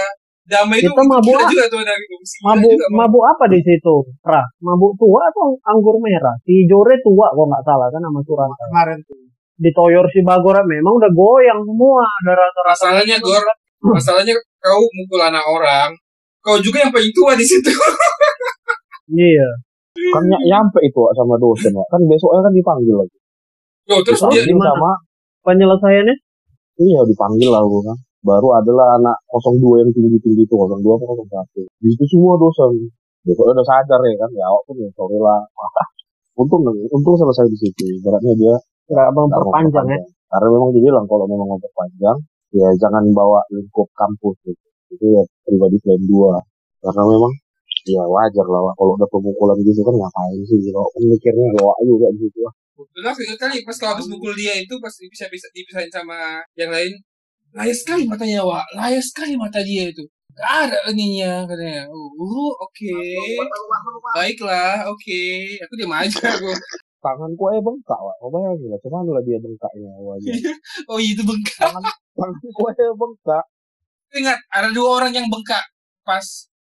damai 0.47 0.83
itu 0.83 0.91
Kita 0.91 1.03
mabuk 1.05 1.39
juga 1.47 1.65
tuh 1.71 1.81
dari 1.85 2.03
Mabuk 2.43 2.75
mabuk 2.91 3.23
apa 3.23 3.45
di 3.47 3.59
situ? 3.63 3.95
Pra, 4.19 4.41
mabuk 4.59 5.00
tua 5.00 5.31
atau 5.31 5.55
anggur 5.63 5.95
merah? 6.03 6.35
Si 6.43 6.67
Jore 6.67 7.00
tua 7.00 7.31
kok 7.31 7.45
nggak 7.47 7.63
salah 7.63 7.88
kan 7.88 8.01
sama 8.03 8.19
Suranta. 8.25 8.63
Kemarin 8.67 9.00
tuh. 9.07 9.19
Ditoyor 9.61 10.05
si 10.09 10.25
Bagora 10.25 10.65
memang 10.65 10.97
udah 10.97 11.11
goyang 11.13 11.61
semua 11.61 12.01
ada 12.01 12.33
rata-rata. 12.33 12.81
Masalahnya 12.81 13.17
Gor, 13.21 13.45
masalahnya 13.81 14.38
kau 14.61 14.85
mukul 14.93 15.21
anak 15.21 15.41
orang, 15.41 15.89
kau 16.45 16.57
juga 16.61 16.85
yang 16.85 16.93
paling 16.93 17.13
tua 17.17 17.33
di 17.33 17.45
situ. 17.45 17.71
Iya. 19.11 19.50
Kan 20.15 20.23
ny- 20.23 20.45
nyampe 20.47 20.79
itu 20.88 20.95
Wak, 20.95 21.11
sama 21.19 21.35
dosen 21.35 21.75
Wak. 21.75 21.88
Kan 21.91 22.00
besoknya 22.07 22.47
kan 22.47 22.53
dipanggil 22.55 22.95
lagi. 22.95 23.17
Tuh, 23.83 24.00
terus 24.07 24.23
dia 24.31 24.47
gimana? 24.47 24.71
sama 24.71 24.91
Penyelesaiannya 25.43 26.15
Iya 26.79 27.00
dipanggil 27.03 27.50
lah 27.51 27.59
gue 27.65 27.81
kan. 27.83 27.97
Baru 28.23 28.53
adalah 28.53 28.95
anak 29.01 29.17
02 29.35 29.81
yang 29.83 29.89
tinggi-tinggi 29.91 30.45
itu 30.45 30.55
02 30.55 30.79
apa 30.79 31.05
01. 31.27 31.67
Di 31.81 31.88
situ 31.91 32.05
semua 32.17 32.39
dosen. 32.39 32.88
Besoknya 33.25 33.59
udah 33.59 33.67
sadar 33.67 34.00
ya 34.05 34.15
kan. 34.15 34.29
Ya 34.31 34.45
awak 34.47 34.63
pun 34.69 34.75
ya 34.79 34.88
sorry 34.95 35.17
lah. 35.19 35.41
untung 36.39 36.63
untung 36.71 37.15
selesai 37.19 37.51
di 37.51 37.57
situ. 37.59 37.85
Beratnya 38.05 38.33
dia 38.39 38.55
Nggak 38.88 39.07
mau 39.11 39.27
nggak 39.27 39.35
mau 39.35 39.51
perpanjang 39.51 39.88
ya. 39.91 40.00
Karena 40.31 40.47
memang 40.47 40.69
dia 40.71 40.81
bilang 40.88 41.05
kalau 41.09 41.25
memang 41.27 41.47
mau 41.51 41.59
perpanjang 41.59 42.17
ya 42.55 42.67
jangan 42.79 43.03
bawa 43.15 43.39
lingkup 43.51 43.88
kampus 43.96 44.36
gitu. 44.48 44.67
Itu 44.91 45.05
ya 45.08 45.24
pribadi 45.48 45.77
plan 45.84 46.01
2. 46.03 46.84
Karena 46.84 47.03
memang 47.08 47.34
ya 47.88 48.03
wajar 48.05 48.46
lah 48.46 48.62
Wak. 48.70 48.74
kalau 48.77 48.93
udah 48.93 49.10
pemukulan 49.10 49.58
gitu 49.65 49.81
kan 49.81 49.96
ngapain 49.98 50.39
sih 50.46 50.58
kalau 50.70 50.86
kan 50.93 51.01
mikirnya 51.10 51.46
bawa 51.58 51.74
juga 51.81 52.08
di 52.13 52.20
situ 52.27 52.39
lah. 52.46 52.53
Betul 52.77 53.24
ingat 53.29 53.38
kali 53.41 53.58
pas 53.65 53.77
kalau 53.77 53.91
habis 53.98 54.08
mukul 54.10 54.34
dia 54.34 54.53
itu 54.58 54.74
pas 54.81 54.93
bisa 54.93 55.25
bisa 55.29 55.48
dipisahin 55.53 55.89
sama 55.93 56.41
yang 56.58 56.70
lain. 56.74 56.93
Layas 57.51 57.84
sekali 57.84 58.08
matanya, 58.08 58.48
Wak. 58.48 58.63
Layas 58.79 59.12
sekali 59.12 59.36
mata 59.36 59.60
dia 59.60 59.91
itu. 59.91 60.08
Ada 60.39 60.88
ininya 60.96 61.43
katanya. 61.43 61.84
Uh, 61.91 62.51
oke. 62.63 62.96
Baiklah, 64.15 64.88
oke. 64.88 65.22
Aku 65.67 65.74
diam 65.75 65.91
aja 65.91 66.15
aku. 66.39 66.51
tanganku 67.01 67.43
eh 67.50 67.60
bengkak 67.60 67.98
Wak. 67.98 68.15
kau 68.22 68.29
bayangin 68.29 68.70
lah 68.70 68.79
cuman 68.86 69.10
lah 69.10 69.24
dia 69.25 69.41
bengkaknya 69.41 69.89
wajah 70.05 70.38
Oh 70.93 71.01
iya 71.01 71.17
itu 71.17 71.25
bengkak. 71.25 71.74
Tanganku 72.13 72.62
eh 72.70 72.91
bengkak 72.94 73.46
Ingat, 74.12 74.39
ada 74.51 74.68
dua 74.75 75.00
orang 75.00 75.15
yang 75.15 75.32
bengkak 75.32 75.63
pas 76.03 76.25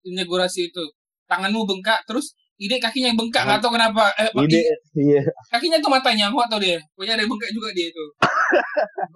inaugurasi 0.05 0.69
itu. 0.69 0.85
Tanganmu 1.25 1.65
bengkak, 1.65 2.05
terus 2.05 2.37
ide 2.61 2.77
kakinya 2.77 3.09
yang 3.09 3.17
bengkak, 3.17 3.49
nggak 3.49 3.65
tahu 3.65 3.73
kenapa. 3.73 4.13
Eh, 4.21 4.29
ide 4.45 4.61
iya 4.93 5.25
kakinya 5.49 5.81
tuh 5.81 5.89
matanya, 5.89 6.29
nggak 6.29 6.49
tahu 6.53 6.61
dia. 6.61 6.77
Pokoknya 6.93 7.17
ada 7.17 7.23
yang 7.25 7.33
bengkak 7.33 7.51
juga 7.57 7.69
dia 7.73 7.89
itu. 7.89 8.05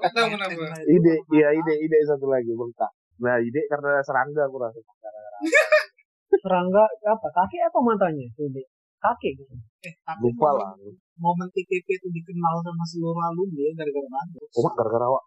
Nggak 0.00 0.12
tahu 0.16 0.26
kenapa. 0.32 0.62
ide 0.96 1.14
iya 1.36 1.48
ide 1.52 1.74
ide 1.76 1.96
satu 2.08 2.24
lagi 2.26 2.48
bengkak 2.56 2.88
nah 3.16 3.36
ide 3.40 3.64
karena 3.68 4.00
serangga 4.04 4.44
aku 4.44 4.56
rasa 4.60 4.76
Serangga 6.44 6.84
apa? 6.84 7.28
Kaki 7.32 7.56
atau 7.64 7.80
matanya? 7.80 8.28
Ini 8.36 8.62
kaki 8.96 9.28
gitu. 9.36 9.54
Eh, 9.84 9.94
tapi 10.04 10.20
lupa 10.32 10.52
momen- 10.52 10.60
lah 10.60 10.72
Momen 11.16 11.48
TPP 11.48 11.86
itu 11.96 12.08
dikenal 12.12 12.60
sama 12.60 12.84
seluruh 12.84 13.16
alumni 13.24 13.60
ya 13.60 13.72
gara-gara 13.72 14.08
bagus. 14.08 14.48
cuma 14.52 14.70
gara-gara 14.76 15.06
Wak. 15.08 15.24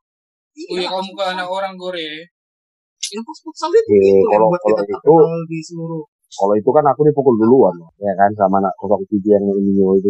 Oh 0.49 0.75
iya, 0.75 0.87
kamu 0.89 1.09
bukan 1.13 1.27
anak 1.37 1.47
orang 1.47 1.73
gore. 1.75 2.09
Yang 2.99 3.23
pas 3.25 3.37
futsal 3.41 3.69
itu 3.71 3.89
Iya, 3.89 4.01
gitu 4.11 4.27
kalau- 4.27 4.49
buat 4.51 4.61
kalau 4.61 4.75
kita 4.83 4.83
di 5.49 5.59
seluruh. 5.63 6.03
kalau 6.29 6.53
itu 6.53 6.69
kan 6.69 6.85
aku 6.85 7.01
dipukul 7.09 7.33
duluan 7.41 7.73
ya 7.97 8.13
kan 8.13 8.29
sama 8.37 8.61
anak 8.61 8.69
07 8.77 9.17
yang 9.33 9.41
ini 9.49 9.71
itu 9.73 10.09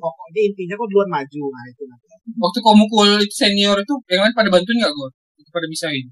Pokoknya 0.00 0.40
intinya 0.40 0.74
kok 0.78 0.88
duluan 0.88 1.10
maju. 1.12 1.42
Nah 1.52 1.64
itu 1.68 1.82
nanti. 1.84 2.06
Waktu 2.40 2.58
kau 2.64 2.72
mukul 2.72 3.08
itu 3.20 3.34
senior 3.34 3.76
itu, 3.76 3.94
yang 4.08 4.24
lain 4.24 4.32
pada 4.32 4.48
bantuin 4.48 4.76
nggak 4.80 4.92
gue? 4.94 5.08
Itu 5.36 5.50
pada 5.52 5.66
bisain. 5.68 6.06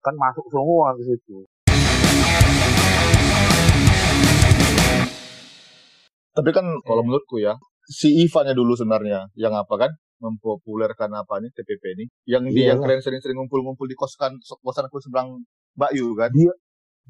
kan 0.00 0.16
masuk 0.16 0.48
semua 0.48 0.96
ke 0.96 1.02
situ 1.12 1.44
Tapi 6.30 6.50
kan 6.56 6.64
kalau 6.86 7.02
menurutku 7.04 7.36
ya, 7.36 7.52
si 7.84 8.08
Ivan 8.24 8.48
ya 8.48 8.54
dulu 8.56 8.72
sebenarnya 8.72 9.28
yang 9.36 9.52
apa 9.52 9.74
kan 9.76 9.90
mempopulerkan 10.20 11.10
apa 11.16 11.40
nih 11.40 11.50
TPP 11.56 11.82
ini. 11.96 12.04
Yang 12.28 12.42
dia 12.52 12.60
Iya 12.60 12.66
yang 12.72 12.78
lah. 12.78 12.84
kalian 12.92 13.02
sering-sering 13.02 13.36
ngumpul-ngumpul 13.40 13.88
di 13.88 13.96
kosan 13.96 14.36
kosan 14.60 14.86
aku 14.86 15.00
seberang 15.00 15.40
Mbak 15.74 15.90
Yu 15.96 16.12
kan. 16.14 16.30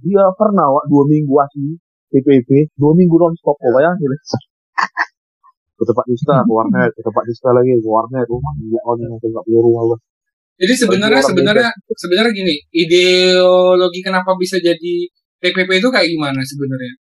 dia 0.00 0.24
pernah 0.38 0.70
Wak, 0.72 0.88
dua 0.88 1.04
minggu 1.04 1.34
asli 1.44 1.76
PPP 2.08 2.72
dua 2.78 2.92
minggu 2.96 3.14
non 3.20 3.34
stop 3.36 3.54
kok 3.58 3.70
bayangin 3.70 4.10
ke 5.76 5.84
tempat 5.84 6.04
Nista 6.08 6.34
ke 6.40 6.52
warnet 6.52 6.90
ke 6.96 7.00
tempat 7.04 7.24
Nista 7.28 7.50
lagi 7.52 7.72
ke 7.76 7.88
warnet 7.88 8.24
rumah 8.28 8.52
gila 8.56 8.80
kan 8.80 8.96
yang 9.00 9.12
nggak 9.16 9.44
punya 9.44 9.60
rumah 9.60 9.82
Wak. 9.92 10.00
Jadi 10.60 10.74
sebenarnya 10.76 11.20
orang 11.20 11.30
sebenarnya 11.32 11.70
sebenarnya 11.96 12.32
gini, 12.36 12.54
ideologi 12.68 14.00
kenapa 14.04 14.36
bisa 14.36 14.60
jadi 14.60 14.94
TPP 15.40 15.80
itu 15.80 15.88
kayak 15.88 16.04
gimana 16.04 16.40
sebenarnya? 16.44 16.94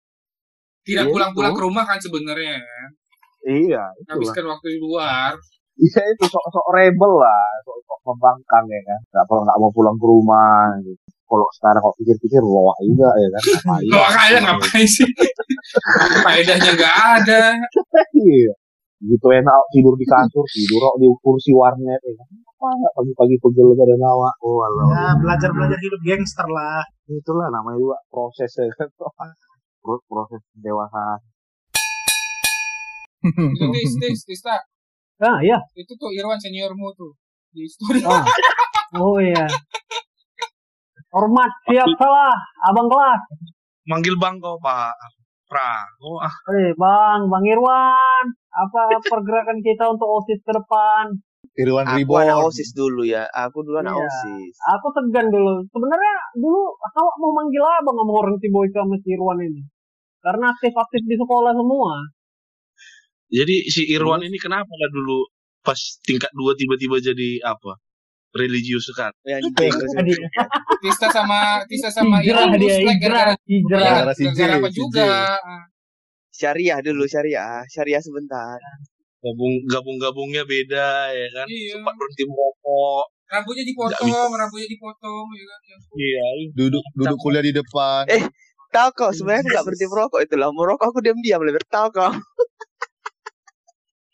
Tidak 0.86 1.04
Ya 1.08 1.10
pulang-pulang 1.10 1.56
ke 1.56 1.62
rumah 1.64 1.84
kan 1.88 1.98
sebenarnya, 1.98 2.62
iya 3.48 3.82
itu 3.96 4.06
lah 4.06 4.14
habiskan 4.14 4.44
waktu 4.46 4.76
di 4.76 4.78
luar. 4.78 5.34
Iya 5.76 6.02
itu 6.08 6.24
sok-sok 6.24 6.66
rebel 6.72 7.12
lah 7.20 7.46
sok-sok 7.64 8.00
membangkang 8.06 8.64
ya 8.68 8.80
kan 8.88 9.00
nggak 9.12 9.24
pernah 9.28 9.42
nggak 9.44 9.58
mau 9.60 9.70
pulang 9.72 9.96
ke 10.00 10.06
rumah 10.08 10.72
gitu. 10.80 11.02
kalau 11.26 11.46
sekarang 11.58 11.80
kok 11.82 11.96
pikir-pikir 12.00 12.42
loak 12.42 12.78
juga 12.86 13.08
ya 13.18 13.28
kan 13.34 13.42
ngapain 13.44 13.84
Kalau 13.90 14.10
kalian 14.14 14.42
ngapain 14.46 14.86
sih? 14.86 15.08
Faedahnya 16.22 16.70
nggak 16.78 16.96
ada. 17.18 17.42
iya 18.14 18.52
gitu 18.96 19.26
enak 19.28 19.60
tidur 19.76 19.92
di 20.00 20.06
kasur 20.08 20.44
tidur 20.48 20.80
kok 20.80 20.96
di 20.96 21.06
kursi 21.20 21.52
warnet 21.52 22.00
ya 22.00 22.12
kan 22.16 22.28
apa 22.56 22.66
nggak 22.72 22.92
pagi-pagi 22.96 23.36
pegel 23.44 23.68
pada 23.76 23.94
nawa 24.00 24.30
oh. 24.40 24.64
Ya 24.88 25.12
belajar 25.20 25.50
belajar 25.52 25.76
hidup 25.76 26.00
gangster 26.00 26.48
lah. 26.48 26.80
itulah 27.04 27.52
namanya 27.52 27.76
juga 27.76 27.96
proses 28.08 28.48
ya 28.56 28.64
kan 28.80 28.88
Pro- 29.84 30.02
proses 30.08 30.40
dewasa 30.56 31.20
Itu 33.26 33.66
tis, 33.74 33.92
tis, 34.00 34.20
Tista. 34.24 34.56
Ah 35.18 35.38
iya. 35.40 35.56
Itu 35.72 35.92
tuh 35.94 36.10
Irwan 36.10 36.36
seniormu 36.36 36.92
tuh 36.92 37.16
di 37.50 37.64
studio. 37.64 38.04
Ah. 38.06 38.24
Oh 38.94 39.16
iya. 39.16 39.48
Hormat 41.08 41.50
siap 41.64 41.88
salah, 41.96 42.34
abang 42.62 42.86
kelas. 42.86 43.20
manggil 43.86 44.18
bang 44.18 44.36
kau 44.36 44.58
pak 44.58 44.90
pra 45.46 45.78
oh 46.02 46.18
ah 46.18 46.34
Eh, 46.50 46.74
Bang, 46.74 47.30
Bang 47.30 47.46
Irwan, 47.46 48.24
apa 48.50 48.80
pergerakan 49.14 49.62
kita 49.62 49.86
untuk 49.86 50.10
OSIS 50.12 50.42
ke 50.42 50.52
depan? 50.52 51.14
Irwan 51.56 51.86
Aku 51.86 51.96
Reborn. 51.96 52.28
OSIS 52.44 52.74
dulu 52.74 53.00
ya. 53.02 53.24
Aku 53.30 53.62
dulu 53.62 53.80
anak 53.80 53.94
Iya. 53.94 54.02
OSIS. 54.02 54.54
Aku 54.76 54.86
segan 54.92 55.30
dulu. 55.30 55.64
Sebenarnya 55.70 56.14
dulu 56.36 56.60
awak 56.76 57.16
mau 57.16 57.32
manggil 57.32 57.62
abang 57.64 57.96
sama 57.96 58.12
orang 58.12 58.36
si 58.36 58.50
Boyka 58.50 58.84
sama 58.84 58.98
si 59.00 59.08
Irwan 59.08 59.40
ini. 59.40 59.62
Karena 60.20 60.50
aktif-aktif 60.50 61.00
di 61.00 61.16
sekolah 61.16 61.54
semua. 61.54 61.94
Jadi 63.28 63.56
si 63.66 63.82
Irwan 63.88 64.22
ini 64.22 64.36
kenapa 64.36 64.68
lah 64.68 64.90
dulu 64.90 65.26
pas 65.60 65.78
tingkat 66.02 66.30
dua 66.32 66.54
tiba-tiba 66.54 66.98
jadi 66.98 67.42
apa 67.42 67.74
religius 68.32 68.86
kan 68.92 69.10
jengkel 69.22 69.72
Jadi 69.72 70.12
Tista 70.78 71.08
sama 71.08 71.64
Tista 71.64 71.88
sama 71.88 72.20
hijrah 72.20 72.46
Irwan 72.46 72.60
dia, 72.60 72.76
gara-gara 73.00 73.32
hijrah. 73.48 74.12
Iya, 74.12 74.28
Gara-gara 74.28 74.54
apa 74.60 74.68
juga. 74.70 75.08
syariah 76.30 76.78
dulu 76.80 77.08
syariah. 77.08 77.64
Syariah 77.66 77.98
sebentar. 77.98 78.60
gabung 79.16 79.58
gabung-gabungnya 79.66 80.44
beda 80.44 81.10
ya 81.10 81.28
kan 81.32 81.46
Iya. 81.48 81.74
sempat 81.74 81.94
berhenti 81.96 82.24
merokok 82.24 83.04
Rambutnya 83.26 83.64
dipotong, 83.66 84.30
rambutnya 84.30 84.68
dipotong, 84.70 85.26
ya 85.34 85.44
kan. 85.44 85.58
Ya. 85.66 85.76
iya 85.98 86.24
Duduk 86.54 86.84
duduk 86.94 87.18
kuliah 87.18 87.42
di 87.42 87.50
depan. 87.50 88.06
Eh, 88.06 88.22
Tahu 88.70 88.88
kau 88.94 89.10
sebenarnya 89.10 89.42
aku 89.42 89.50
nggak 89.50 89.66
berhenti 89.66 89.86
merokok 89.88 90.20
itu 90.22 90.34
lah. 90.36 90.48
Merokok 90.52 90.86
aku 90.86 90.98
diam-diam 91.02 91.42
lebih 91.42 91.64
tahu 91.66 91.88
kau. 91.90 92.06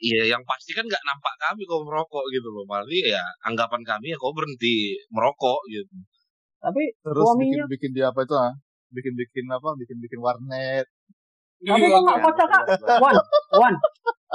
iya 0.03 0.23
yang 0.35 0.43
pasti 0.43 0.75
kan 0.75 0.85
nggak 0.85 1.05
nampak 1.07 1.35
kami 1.39 1.63
kau 1.65 1.87
merokok 1.87 2.27
gitu 2.35 2.49
loh 2.51 2.67
paling 2.67 3.07
ya 3.07 3.23
anggapan 3.47 3.81
kami 3.87 4.11
ya 4.13 4.19
kau 4.19 4.35
berhenti 4.35 4.99
merokok 5.15 5.63
gitu 5.71 5.95
Tapi 6.63 6.83
Terus 7.03 7.27
suaminya, 7.27 7.67
bikin 7.67 7.71
bikin 7.75 7.91
dia 7.91 8.07
apa 8.11 8.23
itu 8.23 8.35
ah? 8.39 8.55
Bikin 8.95 9.15
bikin 9.19 9.47
apa? 9.51 9.75
Bikin 9.75 9.99
bikin 9.99 10.21
warnet. 10.23 10.87
tapi 11.59 11.87
kok 11.91 12.03
nggak 12.07 12.19
bocah 12.23 12.47
kak? 12.47 12.65
Wan, 13.03 13.15
Wan, 13.59 13.75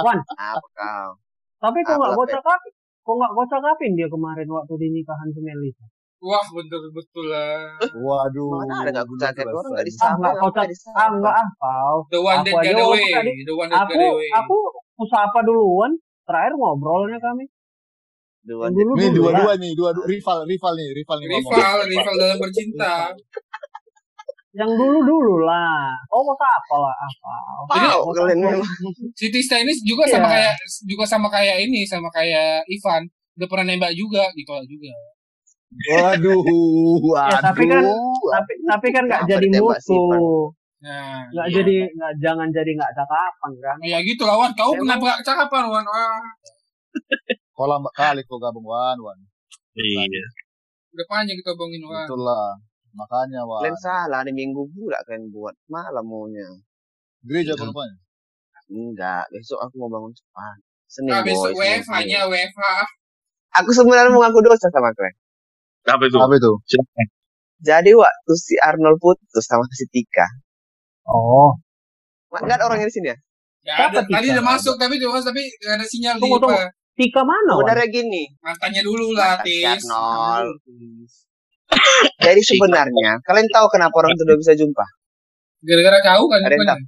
Wan. 0.04 0.18
Apa 0.36 0.68
kau? 0.76 1.10
Tapi 1.64 1.80
kok 1.88 1.96
nggak 1.96 2.12
Apa, 2.12 2.20
bocah 2.20 2.42
kak? 2.44 2.60
Kok 3.08 3.16
nggak 3.16 3.32
bocah 3.32 3.60
kapin 3.64 3.92
dia 3.96 4.08
kemarin 4.12 4.48
waktu 4.52 4.74
di 4.76 4.88
nikahan 4.92 5.28
si 5.32 5.40
Melisa? 5.40 5.88
Wah, 6.20 6.44
betul-betul 6.52 7.26
lah. 7.32 7.80
Waduh. 7.96 8.50
Mana 8.60 8.76
ada 8.84 8.92
nggak 8.92 9.08
bocah 9.08 9.30
kayak 9.32 9.48
orang 9.48 9.72
nggak 9.72 9.86
selesai. 9.88 10.04
Ah 10.04 10.14
nggak 10.20 10.36
kocak, 10.44 10.66
ah 11.00 11.10
nggak 11.16 11.36
ah 11.40 11.50
kau. 11.64 11.98
The 12.12 12.20
one 12.20 12.42
that 12.44 12.52
Aku 12.52 12.60
aja 12.60 12.72
got 12.76 12.84
away. 12.92 13.08
The 13.48 13.54
one 13.56 13.70
that 13.72 13.80
Aku, 13.88 13.94
got 13.96 14.12
away. 14.12 14.30
aku 14.36 14.58
usapa 14.98 15.40
duluan. 15.42 15.96
Terakhir 16.28 16.54
ngobrolnya 16.54 17.18
kami. 17.18 17.48
Dua 18.44 18.68
dulu 18.68 18.96
Nih 18.96 19.12
dulu 19.12 19.28
ya. 19.28 19.44
dua-dua 19.44 19.54
nih, 19.60 19.72
dua, 19.76 19.90
dua 19.92 20.06
rival, 20.08 20.38
rival 20.44 20.74
nih, 20.76 20.88
rival 20.96 21.18
nih 21.20 21.28
rival, 21.30 21.78
rival 21.84 22.16
dalam 22.16 22.38
bercinta. 22.40 23.12
Yang 24.56 24.72
dulu 24.74 25.00
dulu 25.04 25.36
lah. 25.44 25.94
Oh 26.10 26.24
mau 26.24 26.34
apa 26.34 26.76
lah 26.76 26.96
apa? 26.98 27.32
Jadi, 27.70 27.86
Wow, 27.86 28.00
kalian 28.10 28.38
memang. 28.42 28.64
Si 29.14 29.28
Tista 29.30 29.60
ini 29.60 29.70
juga 29.84 30.08
Iya. 30.08 30.18
sama 30.18 30.28
kayak 30.32 30.54
juga 30.82 31.04
sama 31.06 31.28
kayak 31.30 31.58
ini, 31.62 31.86
sama 31.86 32.10
kayak 32.10 32.66
Ivan. 32.66 33.06
Udah 33.38 33.48
pernah 33.48 33.66
nembak 33.70 33.94
juga, 33.94 34.26
ditolak 34.34 34.66
juga. 34.66 34.90
Waduh, 35.68 36.42
waduh. 37.04 37.28
Ya, 37.28 37.40
tapi 37.44 37.64
kan- 37.68 37.86
Tapi 38.28 38.52
tapi 38.66 38.88
kan 38.90 39.04
nggak 39.06 39.22
Kenapa 39.28 39.34
jadi 39.36 39.48
musuh. 39.62 40.56
Nah, 40.78 41.26
Nggak 41.34 41.48
iya. 41.50 41.56
jadi 41.58 41.76
nggak 41.90 42.14
jangan 42.22 42.48
jadi 42.54 42.72
nggak 42.78 42.94
cakapan 42.94 43.52
kan? 43.66 43.78
Ya 43.82 43.98
gitu 44.06 44.24
lah, 44.30 44.36
Wan. 44.38 44.52
Kau 44.54 44.78
Emang- 44.78 44.86
kenapa 44.86 45.04
gak 45.18 45.24
cakapan, 45.26 45.64
Wan? 45.74 45.86
Lambat 47.58 47.94
kali 47.98 48.22
kau 48.30 48.38
gabung 48.38 48.62
Wan, 48.64 48.98
Wan. 49.02 49.18
iya 49.74 50.06
udah 50.94 51.06
panjang 51.10 51.38
kita 51.38 51.54
bongin, 51.54 51.82
Wan. 51.82 52.06
Itulah. 52.06 52.58
Makanya 52.94 53.42
Wan. 53.46 53.62
Kalian 53.66 53.78
salah 53.78 54.22
nih 54.22 54.34
minggu 54.34 54.66
pula 54.70 54.98
kalian 55.06 55.30
buat 55.30 55.54
malam 55.66 56.06
maunya. 56.06 56.46
Gereja 57.26 57.54
Iya. 57.54 57.66
rupanya. 57.66 57.98
Enggak, 58.68 59.26
besok 59.34 59.58
aku 59.62 59.74
mau 59.80 59.90
bangun 59.90 60.14
cepat. 60.14 60.58
Senin 60.88 61.12
Nah, 61.12 61.22
besok 61.26 61.52
WFH-nya, 61.54 62.20
Senin. 62.26 62.32
WFH. 62.32 62.64
Aku 63.64 63.70
sebenarnya 63.74 64.14
mau 64.14 64.22
ngaku 64.22 64.40
dosa 64.46 64.70
sama 64.70 64.94
kalian. 64.94 65.16
Apa 65.90 66.04
itu? 66.06 66.18
Apa 66.22 66.34
itu? 66.38 66.52
Jadi 67.66 67.92
waktu 67.98 68.34
si 68.38 68.54
Arnold 68.62 69.02
putus 69.02 69.46
sama 69.46 69.66
si 69.74 69.90
Tika. 69.90 70.28
Oh. 71.08 71.56
Nggak 72.32 72.60
ada 72.60 72.66
orang 72.68 72.84
di 72.84 72.92
sini 72.92 73.12
ya? 73.12 73.18
Ya, 73.68 73.92
ada, 73.92 74.00
tadi 74.00 74.32
udah 74.32 74.46
masuk 74.48 74.80
tapi 74.80 74.96
udah 74.96 75.12
masuk 75.12 75.28
tapi 75.36 75.44
nggak 75.44 75.76
ada 75.76 75.86
sinyal 75.88 76.16
di 76.16 76.22
Tunggu, 76.24 76.40
tunggu. 76.40 76.56
apa. 76.56 76.72
Tika 76.98 77.22
mana, 77.22 77.52
Wan? 77.54 77.62
Sebenarnya 77.62 77.88
gini, 77.94 78.24
Mantannya 78.42 78.82
dulu 78.82 79.14
lah, 79.14 79.38
Tis. 79.46 79.86
Arnold. 79.86 80.58
Jadi 82.26 82.42
sebenarnya 82.42 83.22
kalian 83.22 83.48
tahu 83.54 83.68
kenapa 83.70 83.94
orang 84.02 84.16
itu 84.16 84.24
udah 84.24 84.38
bisa 84.40 84.54
jumpa? 84.58 84.86
Gara-gara 85.62 85.98
kau 86.02 86.26
kan. 86.32 86.40
Bukan? 86.42 86.64
tahu? 86.64 86.82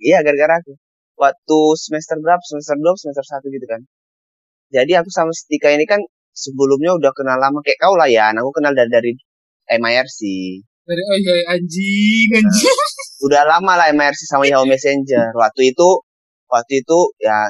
Iya, 0.00 0.18
gara-gara 0.26 0.58
aku. 0.58 0.74
Waktu 1.16 1.58
semester 1.76 2.16
berapa? 2.18 2.42
Semester 2.44 2.76
2, 2.76 3.00
semester 3.00 3.24
1 3.46 3.54
gitu 3.56 3.66
kan. 3.68 3.80
Jadi 4.74 4.92
aku 4.98 5.08
sama 5.12 5.30
Tika 5.32 5.70
ini 5.70 5.86
kan 5.86 6.02
sebelumnya 6.34 6.96
udah 6.98 7.12
kenal 7.14 7.38
lama 7.38 7.62
kayak 7.62 7.78
kau 7.78 7.94
lah 7.94 8.10
ya. 8.10 8.32
Aku 8.34 8.50
kenal 8.52 8.74
dari 8.74 8.90
dari 8.90 9.12
MIRC. 9.70 10.20
Dari 10.86 11.02
oh 11.02 11.16
iya 11.18 11.34
anjing 11.54 12.28
anjing. 12.32 12.78
Udah 13.24 13.48
lama 13.48 13.72
lah 13.80 13.88
MIRC 13.96 14.20
sama 14.28 14.44
Yahoo 14.44 14.68
Messenger. 14.68 15.32
Waktu 15.32 15.72
itu 15.72 15.88
waktu 16.52 16.84
itu 16.84 16.98
ya 17.22 17.48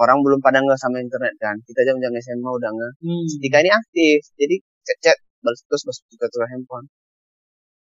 orang 0.00 0.24
belum 0.24 0.40
pada 0.44 0.60
nggak 0.60 0.80
sama 0.80 1.00
internet 1.00 1.36
kan. 1.40 1.56
Kita 1.64 1.80
jam 1.88 1.96
jam 2.00 2.12
SMA 2.20 2.50
udah 2.50 2.70
nggak. 2.72 2.92
Hmm. 3.04 3.24
Si 3.28 3.36
Tika 3.40 3.64
ini 3.64 3.70
aktif. 3.72 4.18
Jadi 4.36 4.56
chat-chat 4.84 5.16
balas 5.40 5.60
terus 5.64 5.82
balas 5.88 5.98
tukar 6.08 6.48
handphone. 6.52 6.86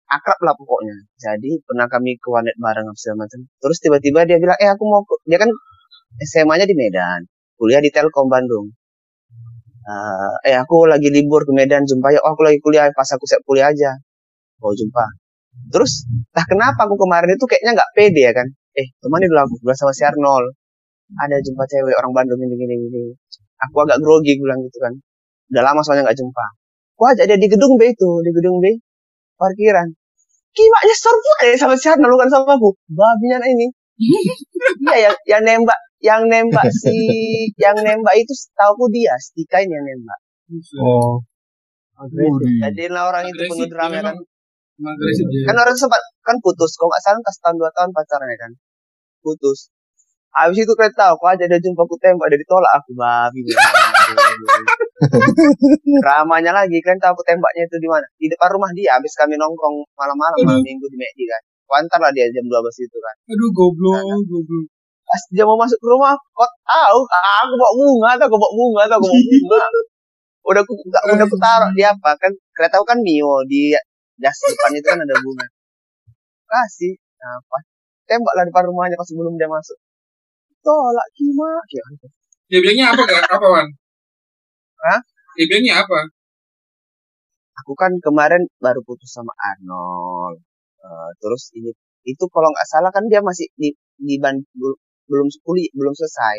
Akrab 0.08 0.40
lah 0.46 0.56
pokoknya. 0.56 0.98
Jadi 1.20 1.60
pernah 1.68 1.86
kami 1.92 2.16
ke 2.16 2.28
warnet 2.32 2.56
bareng 2.58 2.88
segala 2.96 3.28
macam. 3.28 3.44
Terus 3.60 3.78
tiba-tiba 3.84 4.24
dia 4.24 4.40
bilang, 4.40 4.56
eh 4.56 4.72
aku 4.72 4.84
mau 4.88 5.04
ke... 5.04 5.20
dia 5.28 5.36
kan 5.36 5.52
SMA-nya 6.24 6.64
di 6.64 6.76
Medan, 6.80 7.28
kuliah 7.60 7.84
di 7.84 7.92
Telkom 7.92 8.32
Bandung. 8.32 8.72
Eh, 9.88 10.36
eh 10.52 10.56
aku 10.56 10.88
lagi 10.88 11.12
libur 11.12 11.44
ke 11.44 11.52
Medan 11.52 11.84
jumpa 11.84 12.16
ya. 12.16 12.20
Oh 12.24 12.32
aku 12.36 12.48
lagi 12.48 12.60
kuliah 12.64 12.88
pas 12.96 13.08
aku 13.12 13.28
siap 13.28 13.44
kuliah 13.44 13.68
aja. 13.68 14.00
Mau 14.64 14.72
jumpa. 14.72 15.27
Terus, 15.68 16.08
nah 16.32 16.46
kenapa 16.48 16.88
aku 16.88 16.96
kemarin 16.96 17.36
itu 17.36 17.46
kayaknya 17.46 17.72
nggak 17.76 17.92
pede 17.98 18.22
ya 18.24 18.34
kan? 18.34 18.48
Eh 18.78 18.88
temani 19.04 19.26
dulu 19.28 19.42
aku 19.44 19.56
bilang 19.66 19.78
sama 19.78 19.92
si 19.92 20.04
Arnold. 20.08 20.56
Ada 21.18 21.40
jumpa 21.40 21.64
cewek 21.68 21.96
orang 21.96 22.12
Bandung 22.16 22.40
ini 22.44 22.56
gini 22.56 22.76
gini. 22.88 23.02
Aku 23.68 23.84
agak 23.84 24.00
grogi 24.00 24.38
gue 24.38 24.44
bilang 24.44 24.60
gitu 24.64 24.78
kan. 24.80 24.94
Udah 25.52 25.64
lama 25.64 25.80
soalnya 25.84 26.08
nggak 26.08 26.20
jumpa. 26.20 26.46
Gua 26.98 27.14
ajak 27.14 27.26
dia 27.30 27.38
di 27.38 27.48
gedung 27.48 27.78
B 27.78 27.94
itu, 27.94 28.10
di 28.26 28.32
gedung 28.34 28.58
B 28.58 28.74
parkiran. 29.38 29.88
Kimaknya 30.52 30.96
surprise 30.98 31.60
sama 31.62 31.76
si 31.78 31.88
Arnold 31.88 32.18
bukan 32.18 32.30
sama 32.34 32.58
aku. 32.58 32.70
Babinya 32.90 33.44
anak 33.44 33.50
ini. 33.54 33.68
Iya 34.88 35.10
yang 35.10 35.16
yang 35.26 35.42
nembak 35.46 35.80
yang 36.04 36.22
nembak 36.30 36.68
si 36.70 36.98
yang 37.58 37.78
nembak 37.78 38.14
itu 38.18 38.34
tahu 38.54 38.78
aku 38.78 38.86
dia, 38.94 39.14
Stika 39.18 39.62
ini 39.64 39.74
yang 39.74 39.86
nembak. 39.86 40.20
Oh. 40.82 41.22
Jadi 42.62 42.84
lah 42.94 43.10
orang 43.10 43.26
itu 43.32 43.42
penuh 43.42 43.70
drama 43.70 44.00
kan. 44.06 44.16
Agresif 44.86 45.26
dia. 45.34 45.50
Kan 45.50 45.56
orang 45.58 45.78
sempat 45.78 46.02
kan 46.22 46.38
putus, 46.44 46.78
kok 46.78 46.86
nggak 46.86 47.02
salah 47.02 47.22
pas 47.26 47.38
tahun 47.42 47.56
dua 47.58 47.72
tahun 47.74 47.90
pacaran 47.96 48.30
ya 48.30 48.38
kan. 48.38 48.52
Putus. 49.26 49.74
Habis 50.38 50.70
itu 50.70 50.74
tahu, 50.78 51.14
kok 51.18 51.30
aja 51.34 51.50
dia 51.50 51.58
jumpa 51.58 51.82
aku 51.82 51.98
tembak, 51.98 52.30
dia 52.30 52.38
ditolak 52.38 52.70
aku 52.78 52.94
babi. 52.94 53.42
Ramanya 56.06 56.52
lagi 56.54 56.78
kan 56.86 57.02
tahu 57.02 57.18
aku 57.18 57.24
tembaknya 57.26 57.66
itu 57.66 57.78
di 57.82 57.90
mana? 57.90 58.06
Di 58.22 58.30
depan 58.30 58.54
rumah 58.54 58.70
dia. 58.78 59.02
Habis 59.02 59.18
kami 59.18 59.34
nongkrong 59.34 59.82
malam-malam 59.98 60.38
malam 60.46 60.62
minggu 60.62 60.86
di 60.94 60.98
McD 61.00 61.26
kan. 61.26 61.42
Kuantar 61.66 62.00
lah 62.00 62.12
dia 62.14 62.30
jam 62.30 62.46
12 62.46 62.54
itu 62.86 62.98
kan. 63.02 63.16
Aduh 63.34 63.50
goblok, 63.50 63.98
goblok. 64.30 64.66
Pas 65.08 65.22
dia 65.32 65.44
mau 65.48 65.58
masuk 65.58 65.80
ke 65.80 65.88
rumah, 65.88 66.14
kok 66.14 66.52
tahu 66.68 67.00
aku 67.08 67.54
bawa 67.56 67.72
bunga 67.74 68.10
atau 68.20 68.26
aku 68.28 68.38
bawa 68.38 68.54
bunga 68.54 68.82
atau 68.86 68.96
aku 69.00 69.08
bawa 69.08 69.18
bunga. 69.18 69.60
Udah 70.48 70.64
aku 70.64 70.80
udah 70.80 71.28
aku 71.28 71.36
taruh 71.44 71.72
di 71.76 71.84
apa 71.84 72.16
kan? 72.16 72.32
Kalian 72.56 72.72
tahu 72.72 72.84
kan 72.88 72.96
Mio 73.04 73.44
di 73.52 73.76
das 74.18 74.38
depan 74.42 74.72
itu 74.78 74.88
kan 74.88 75.00
ada 75.02 75.16
bunga. 75.22 75.46
Kasih 76.48 76.94
apa? 77.22 77.58
Tembaklah 78.08 78.44
depan 78.48 78.64
rumahnya 78.72 78.96
pas 78.96 79.08
sebelum 79.08 79.36
dia 79.36 79.50
masuk. 79.52 79.78
Tolak 80.64 81.08
kima. 81.14 81.52
Ya, 81.70 81.84
Dia 82.48 82.60
bilangnya 82.64 82.86
apa 82.96 83.02
gak? 83.04 83.24
Apa 83.28 83.48
Wan? 83.48 83.68
Hah? 84.88 85.00
Dia 85.36 85.46
bilangnya 85.52 85.84
apa? 85.84 86.00
Aku 87.66 87.74
kan 87.74 87.92
kemarin 88.00 88.48
baru 88.62 88.80
putus 88.86 89.12
sama 89.12 89.34
Arnold. 89.36 90.40
Eh, 90.78 91.12
terus 91.20 91.52
ini 91.58 91.74
itu 92.08 92.24
kalau 92.32 92.48
nggak 92.54 92.68
salah 92.70 92.92
kan 92.94 93.04
dia 93.12 93.20
masih 93.20 93.50
di 93.60 93.74
di 94.00 94.16
ban, 94.22 94.40
bel- 94.56 94.80
belum 95.10 95.28
kuliah 95.44 95.72
belum 95.76 95.94
selesai. 95.98 96.38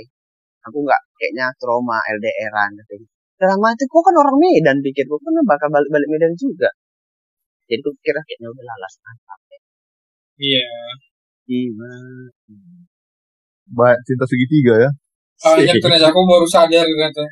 Aku 0.70 0.78
nggak 0.86 1.00
kayaknya 1.18 1.52
trauma 1.60 1.98
LDRan 2.16 2.70
katanya. 2.80 3.08
Dalam 3.38 3.58
hati 3.66 3.84
gua 3.90 4.02
kan 4.06 4.14
orang 4.18 4.36
Medan 4.40 4.78
pikir 4.82 5.04
gua 5.10 5.18
kan 5.20 5.34
bakal 5.44 5.68
balik 5.74 5.90
balik 5.92 6.08
Medan 6.10 6.32
juga. 6.38 6.70
Jadi 7.68 7.80
gua 7.84 7.92
pikir 8.00 8.14
kayaknya 8.16 8.48
udah 8.48 8.64
lalas 8.64 8.94
mantap. 9.04 9.38
Iya. 10.40 10.68
Gimana? 11.44 12.32
Baik, 13.68 13.98
cinta 14.08 14.24
segitiga 14.24 14.74
ya. 14.80 14.90
Banyak 15.44 15.76
ternyata 15.78 16.08
aku 16.08 16.20
baru 16.24 16.46
sadar 16.48 16.84
ternyata. 16.88 17.22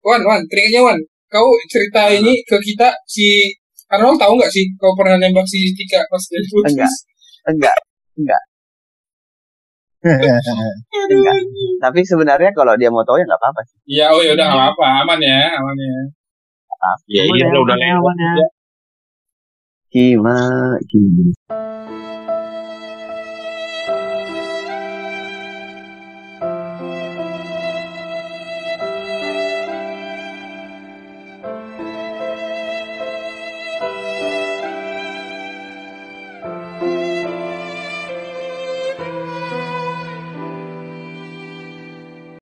Wan, 0.00 0.24
Wan, 0.24 0.40
teringatnya 0.48 0.80
Wan. 0.80 0.98
Kau 1.30 1.46
cerita 1.70 2.10
ini 2.10 2.42
ke 2.42 2.56
kita 2.58 2.90
si 3.06 3.54
Arnold 3.92 4.18
tahu 4.18 4.34
nggak 4.34 4.50
sih 4.50 4.66
kau 4.80 4.96
pernah 4.98 5.20
nembak 5.20 5.46
si 5.46 5.70
Tika 5.76 6.02
pas 6.10 6.22
dari 6.26 6.46
putus? 6.50 6.74
Enggak. 6.74 6.92
Enggak, 7.50 7.78
enggak. 8.18 8.42
Enggak. 10.00 11.36
Tapi 11.84 12.00
sebenarnya 12.02 12.50
kalau 12.56 12.74
dia 12.74 12.88
mau 12.88 13.04
tahu 13.04 13.20
ya 13.20 13.28
nggak 13.28 13.40
apa-apa 13.40 13.60
sih. 13.68 13.78
Iya, 13.86 14.04
oh 14.10 14.24
ya 14.24 14.32
udah 14.34 14.46
nggak 14.48 14.58
apa-apa, 14.58 14.86
aman 15.04 15.18
ya, 15.20 15.42
aman 15.60 15.76
ya. 15.76 15.94
Ya 17.12 17.22
iya 17.28 17.46
udah 17.52 17.76
lewat. 17.76 18.16
Gimana? 19.92 20.78
Gimana? 20.88 21.59